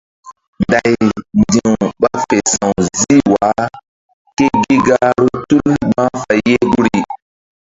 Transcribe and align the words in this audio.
Nday 0.61 0.93
ndi̧w 1.39 1.71
ɓa 2.01 2.09
fe 2.25 2.37
sa̧w 2.53 2.77
zih 2.99 3.23
wa 3.33 3.49
ke 4.37 4.45
gi 4.63 4.75
gahru 4.85 5.27
tul 5.47 5.69
mahfay 5.95 6.39
ye 6.49 6.57
guri. 6.71 6.99